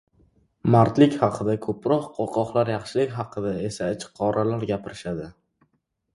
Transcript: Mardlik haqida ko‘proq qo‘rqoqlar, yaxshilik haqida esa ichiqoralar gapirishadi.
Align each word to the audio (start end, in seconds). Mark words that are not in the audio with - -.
Mardlik 0.75 1.17
haqida 1.23 1.55
ko‘proq 1.65 2.07
qo‘rqoqlar, 2.15 2.73
yaxshilik 2.73 3.15
haqida 3.19 3.53
esa 3.69 3.93
ichiqoralar 3.99 4.67
gapirishadi. 4.75 5.31